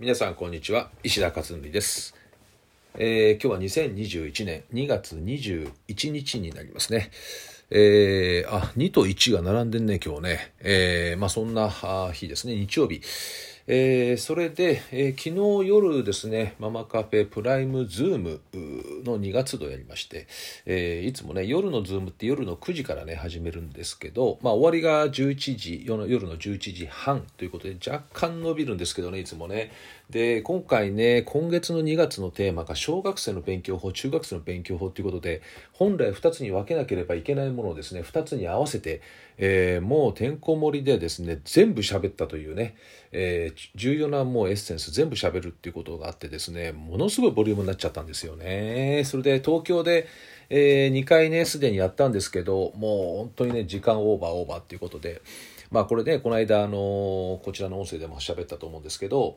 [0.00, 0.90] 皆さんこんにちは。
[1.02, 2.14] 石田勝則です、
[2.94, 7.10] えー今日は2021年2月21日になりますね。
[7.70, 11.68] えーあ2と1が並んでんね今日ね、えーまあそんな
[12.12, 12.54] 日ですね。
[12.54, 13.02] 日曜日。
[13.70, 18.40] えーそれで、えー昨日夜ですね、ママカフェプライムズーム
[19.04, 20.26] の2月度やりまして、
[20.64, 29.70] えいつもね、夜のズームって夜の9時からね、始めるんですけど、まあ終わりが11時、夜の11時半ということで、若干伸びるんですけどね、いつもね。
[30.10, 39.02] で、今回ね、今月の2月のテーマが小学生の勉強法、中学生の勉強法ということで、本来2つに分けなければいけないものをですね、2つに合わせて、
[39.36, 42.76] えーもうてんこ盛りでですね、全部喋ったというね、
[43.12, 49.02] えー重要なもうエッセンス全部喋るっていうことがあってですね、ものすごいボリュームになっちゃったんですよね。
[49.04, 50.06] それで東京で、
[50.48, 55.20] え2回ね、すでにやったんですけど、もう本当にね、時間オーバーオーバーっていうことで、
[55.70, 59.36] まあこれね、この間、あのこちらの音声でも喋ったと思うんですけど、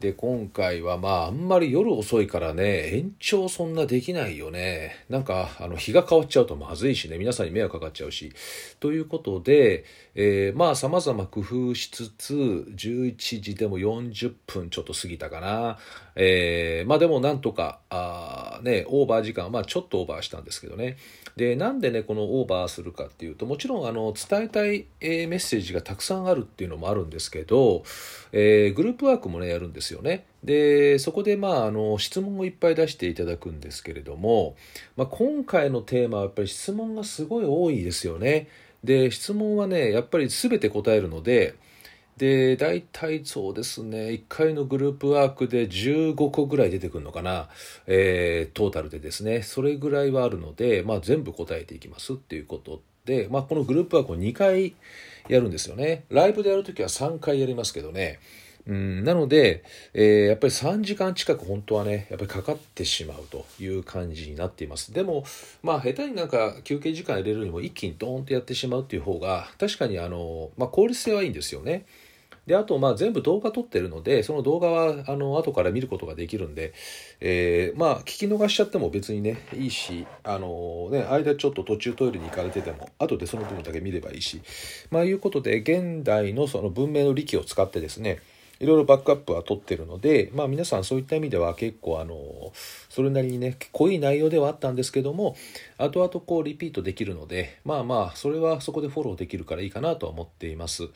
[0.00, 5.04] で、今回はまあ、あんまり夜遅いからね、延長そんなできないよね。
[5.10, 8.32] なんか、あの、日が変わっちゃうとまずいしね、皆さんに迷惑かかっちゃうし。
[8.80, 9.84] ということで、
[10.14, 15.78] えーまあ、様々工夫しつつ、11時でも40分ちょっと過ぎたかな。
[16.16, 20.96] えーまあでもなんとか、あーね、オーバー時間、まあちょっとオーバーしたんですけどね。
[21.36, 27.84] で、なんでね、このオーバーするかっていうと、もちろん、あの、伝えたい、えメッセージがたくさんあるっていうのもあるんですけど、
[28.32, 30.24] えーグループワークもね、やるんですよね。
[30.44, 34.56] で、そこで、まあ、あの、質問をいっぱい出していただくんですけれども、
[34.96, 38.48] まあ、今回のテーマはやっぱり質問がすごい多いですよね。
[38.84, 41.54] で、質問はね、やっぱり全て答えるので、
[42.16, 47.48] で、大体そうですね、1回のグループワークで15個ぐらい出てくるのかな、
[47.86, 54.74] えートータルでですね、それぐらいはあるので、まあ、全部答えていきますっていうことで、まあ、このグループワークを2回
[55.28, 56.04] やるんですよね。
[56.10, 58.18] ライブでやるときは3回やりますけどね、
[58.66, 64.92] うん、なので、えーやっぱり3時間近く本当はね、やっぱりかかってしまうという感じになっています。
[64.92, 65.24] でも、
[65.62, 71.86] まあ、下手になんか休憩時間入れるよりも一気にドーンとやってしまうっていう方が、確かにあの、まあ、効率性はいいんですよね。
[72.46, 76.72] で、あと、まあ、全部動画撮ってるので、その動画は、あの、後から見ることができるんで、
[77.20, 84.40] えーまあ、聞き逃しちゃっても別にね、いいし、あのね、間ちょっと途中トイレに行かれてても、後でその部分だけ見ればいいし、
[84.90, 88.20] まあ、いうことで、現代のその文明の利器を使ってですね、
[88.60, 92.52] いろいろバックアップは取ってるので、まあ皆さんそういった意味では結構あの、
[92.90, 95.34] それなりにね、濃い内容ではあったんですけども、
[95.78, 100.90] 後々こうリピートできるので、まあまあ、それはそこでフォローできるからいいかなとは思っています。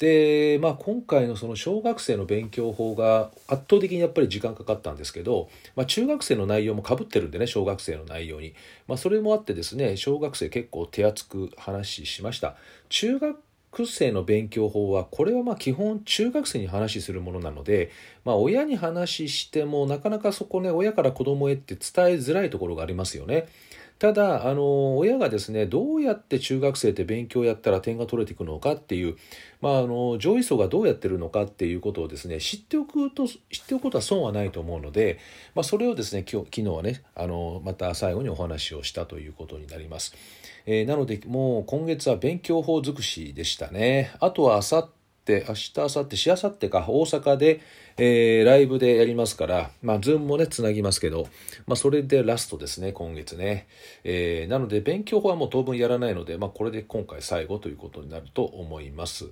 [0.00, 8.54] で、まあ今回のその小学生の勉強法が圧倒的にやっぱり時間かかったんですけど、まあ中学生の内容も被ってるんでね、小学生の内容に。
[8.88, 12.56] まあそれもあってですね、小学生結構手厚く話しました。
[12.88, 13.38] 中学
[13.74, 17.90] 学生の勉強法はこれはまあ基本中学生に話するものなので、
[18.24, 23.48] まあ、親に話してもなかなかそこね親から子供へって伝えづらいところがありますよね。
[24.04, 29.16] ただあの親がですねどうやって中学生って勉強やったら点が取れていくのかっていう、
[29.62, 35.18] まあ、あの上位層がどうやってるのかっていうことをですね知っておくと知っておくことは損はないと思うので、
[35.54, 40.14] まあ、それをですね今日昨日はねあのまた最後にお話をしたということになります。
[40.66, 44.12] えーなのでもう今月は勉強法尽くしでしたね。
[44.20, 47.60] あとはあさって、明日、明後日、しあさってか、大阪で、
[47.96, 51.28] えーライブでやりますから、まあ、ズームもね、つなぎますけど、
[51.66, 53.66] まあ、それでラストですね、今月ね。
[54.04, 59.26] えーなので、勉強法はもう当分やらないので、まあ、これで今回最後ということになると思います。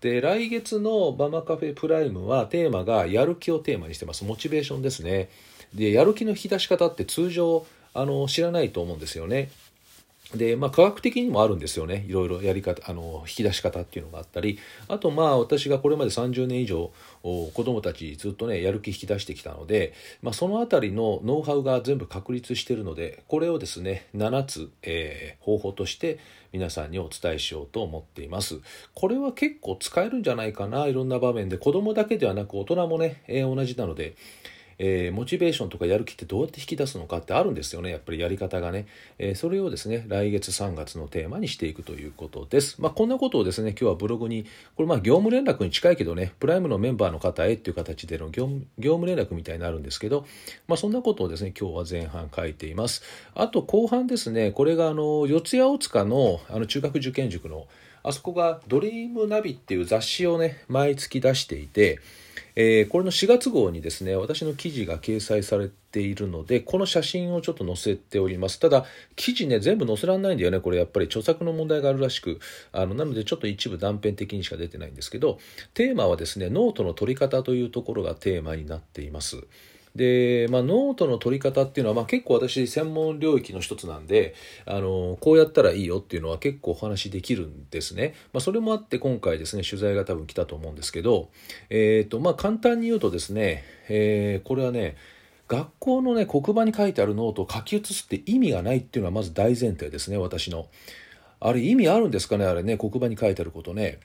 [0.00, 4.24] で、来月のママカフェプライムは、テーマが、やる気をテーマにしてます。
[4.24, 5.30] モチベーションですね。
[5.74, 7.64] で、やる気の引き出し方って通常、
[7.94, 9.50] あの、知らないと思うんですよね。
[10.34, 12.04] で、まあ、科学的にもあるんですよね。
[12.06, 26.18] いろいろやり方、あの、引き出し方っていうのがあったり、あと、まあ、私がこれまで30年以上、お子供たちずっとね、やる気引き出してきたので、まあ、そのあたりのノウハウが全部確立しているので、これをですね、7つ、えー方法として
[26.52, 28.60] 皆さんにお伝えしようと思っています。
[28.92, 31.56] これは結構使えるんじゃないかな、いろんな場面で。
[31.56, 34.14] 子供だけではなく大人もね、えー同じなので、
[34.78, 37.90] えーモチベーションとかやる気ってどうやって引き出すのかってあるんですよね。
[37.90, 38.86] やっぱりやり方がね、
[39.18, 42.80] えーそれをですね来月3月のテーマにしていくということです。
[42.80, 44.44] まあこんなことをですね今日はブログに
[44.76, 50.26] これまあ業務連絡に近いけどねプライムのメンバーの方へっていう形での業務連絡みたいになるんですけど
[50.66, 53.02] まあそんなことをですね今日は前半書いています。
[53.34, 57.66] あと後半ですねこれがあの四谷大塚のあの中学受験塾の
[58.02, 61.98] あそこがドリームナビっていう雑誌をね毎月出していて
[62.60, 68.58] えー、これの4月号にですね私の記事が掲載されているのでこの写真をちょっと載せております。
[68.58, 68.84] ただ
[69.14, 72.40] 記事ね全部載せられないんだよねこれやっぱり著作の問題があるらしく。
[72.72, 75.38] あのなのでちょっと一部断片的にしか出てないんですけど
[75.72, 79.36] テーマはですねノートの取り方というところがテーマになっています。
[79.98, 84.34] で、まあ、ノートの取り方っていうのは、まあ、結構私専門領域の一つなんで
[84.64, 91.30] あのこうやったらいいよっていうのは結構お話できるんですね、まあ、それもあって今回ですね取材が多分来たと思うんですけど、
[91.68, 94.96] えーとまあ、簡単に言うとですね、えー、これはね
[95.48, 100.68] 学校のね黒板に書いてあるノートを書き写すって意味がないっていうのはまず大前提ですね私の。
[101.40, 103.98] あれ意味あるんですかねあれね黒板に書いてあることね。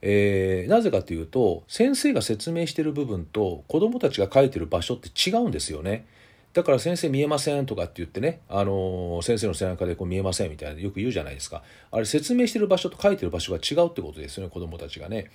[0.00, 6.06] えー、なぜかというと先生が説明している部分と子どもたちが書いてる場所って違うんですよね。
[6.54, 11.62] だから先生見えませんとかって言ってね、あのー、先生の背中でこう見えませんみたいなよく言うじゃないですか。
[11.90, 15.30] あれ説明してる場所と書いてる場所が違うってことですよね、子どもたちがね。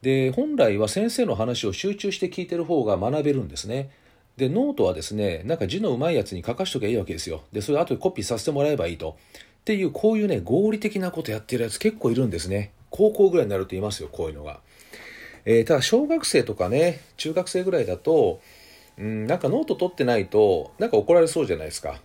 [0.00, 3.90] で、本来は先生の話を集中して聞いてる方が学べるんですね。
[4.36, 7.42] で、ノートはですね、なんか字のうまいやつに書かしときゃいいわけですよ。
[7.52, 9.16] で、それ後でコピーさせてもらえばいいと。
[9.60, 12.72] っていう、こういうね、合理的なことやってるやつ結構いるんですね。
[12.96, 14.60] 高校ぐらいになるといますよ、こういうのが。
[15.44, 18.40] えー、ただ、小学生とかね、中学生ぐらいだと、
[18.96, 22.00] うん、なんかノート取ってないと、なんか怒られそうじゃないですか。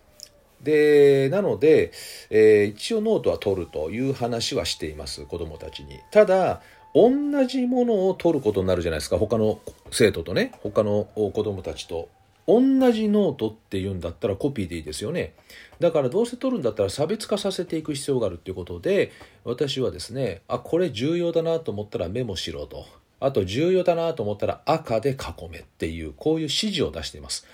[0.64, 1.92] で、なので、
[2.32, 6.00] えー、一応ノートは取るという話はしています、子供たちに。
[6.10, 6.64] ただ、
[6.96, 7.12] 同
[7.46, 9.60] じものを取ることになるじゃないですか、他の
[9.92, 12.10] 生徒とね、他の子供たちと。
[12.50, 15.34] 同じノートっていうんだったらコピーでいいですよね。
[15.80, 19.12] だからどうせ取るんだったら差別化させていく必要があるっていうことで
[19.46, 22.86] 私はですねあこれ重要だなと思ったらメモしろと。
[23.20, 27.46] あと重要だなと思ったら赤で囲めっていうこういう指示を出しています。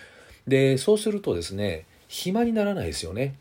[0.48, 3.36] でそうするとですね暇にならないですよね。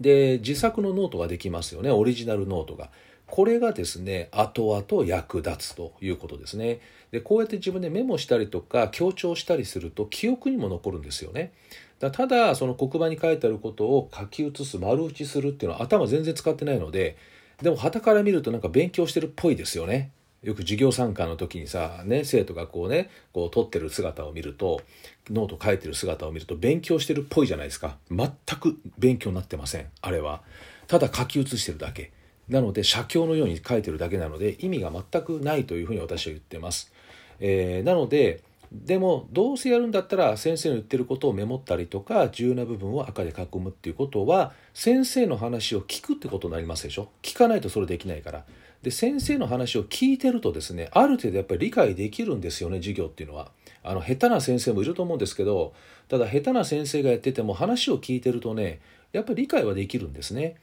[0.00, 1.90] で自作のノートができますよね。
[1.90, 2.90] オリジナルノートが。
[3.32, 6.80] これがですね後々役立つということですね。
[7.12, 11.50] でこうやって自分でメモしたりとか強調したりすると記憶にも残るんですよね。
[11.98, 17.16] だただその黒板に書いてあることを書き写す丸打ちするっていうのは頭全然使ってないので
[17.62, 20.10] でも旗から見るとなんか勉強してるっぽいですよね。
[20.42, 24.82] よく授業参観の時にさ、ね、生徒がこうねこう撮ってる姿を見ると
[25.30, 27.96] ノート書いてる姿を見ると勉強してるっぽいじゃないですか。
[28.10, 28.28] 全
[28.60, 30.42] く勉強になってませんあれは。
[30.86, 32.12] ただ書き写してるだけ。
[32.48, 36.92] なので写経のように書いてるだけなので意味が全くないというふうに私は言ってます、
[37.40, 38.42] えー、なので
[38.72, 47.10] でもどうせやるんだったら先生の言ってることをメモったりとか重要な部分を赤で囲むっていうことは先生の話を聞くってことになりますでしょ。
[47.22, 48.44] 聞かないとそれできないから。
[48.82, 53.50] で先生の話を聞いてるとですねある程度やっぱり理解できるんですよね授業っていうのは。
[53.84, 55.74] あの下手な先生もいると思うんですけど
[56.08, 58.80] ただ下手な先生がやってても話を聞いてるとね
[59.12, 60.56] やっぱり理解はできるんですね。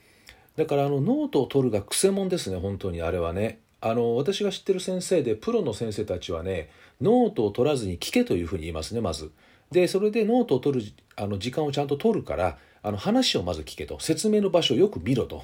[0.55, 6.69] だからあのノートを取るがくせ者ですね本当にあれはねあの私が知ってる先生でプロの先生たちはね
[7.01, 9.31] ノートを取らずに聞けというふうに言いますねまず。
[9.71, 15.43] でそれでノートを取るあの時間をちゃんと取るからあの話をまず聞けと説明の場所をよく見ろと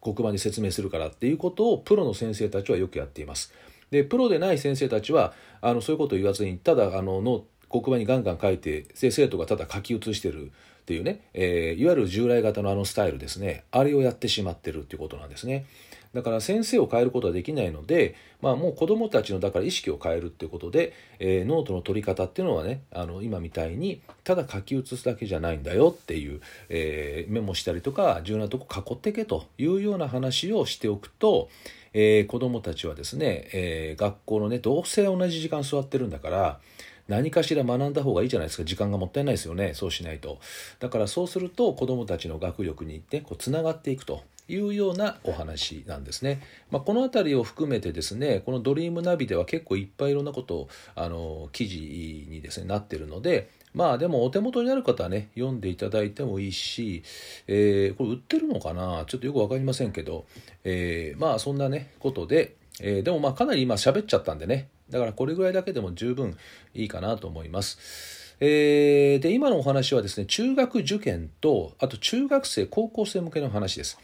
[0.00, 3.52] 黒板に説明するからっていうことをプロの先生たちはよくやっています。
[3.90, 7.44] でプロでない先生たちはあのそういうことを言わずにただあのノ
[7.80, 15.66] 黒板にガンガン書いて生徒がただ書き写してるっていうね、えー、いわゆる従来型のあのスタイルですねあれをやってしまってるっていうことなんですね。
[16.12, 31.48] だから先生を変えることはできないので、まあ、もう子どもたちのだから意識を変えるっていうことで、えー、ノートの取り方っていうのはねあの今みたいにただ書き写すだけじゃないんだよっていう、えー、メモしたりとか重要なとこ囲ってけというような話をしておくと、
[31.94, 36.60] えー、子どもたちはですね、えー、学校のねどうせ同じ時間座ってるんだから
[37.08, 38.64] 何かしら学んだ方がいいじゃないですか。
[38.64, 39.74] 時間がもったいないですよね。
[39.74, 40.38] そうしないと。
[40.80, 46.42] だからそうすると子どもたちの学力にねこうつながっていくというようなお話なんですね。
[46.70, 57.02] まあ、この辺りを含めてですねこのドリームナビでは結構いっぱいいろんなことをあの記事にですねなってるのでまあでもお手元にある方はね読んでいただいてもいいし、
[57.46, 59.04] えー、これ売ってるのかな？
[59.06, 60.26] ちょっとよく分かりませんけど、
[60.62, 66.36] えー、まあそんなねことで、えー、でもまあかなり今喋っちゃったんでねだからこれぐらいだけでも十分
[66.74, 68.34] いいかなと思います。
[68.40, 73.98] えー、で今のお話はですね中学受験とあと中学生高校生向けの話です。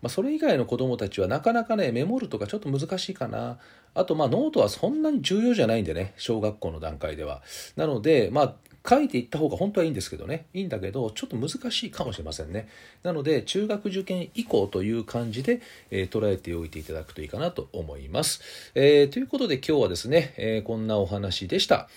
[0.00, 3.58] まあ、それ以外の子どもたちはなかなかねメモるとかちょっと難しいかな
[3.94, 7.42] あとまあノートはそんなに重要じゃないんでね小学校の段階では
[7.76, 8.54] なのでまあ
[8.88, 10.46] 書いていった方が本当はいいんですけどね。
[10.54, 12.68] いいんだけどちょっと難しいかもしれませんね。
[13.02, 15.60] なので中学受験以降という感じで、
[15.90, 18.40] えー、捉えておいていただくといいかなと思います、
[18.74, 21.88] えー、ということで今日はですね、えー、こんなお話でした。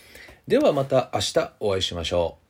[0.48, 2.45] ではまた明日お会いしましょう。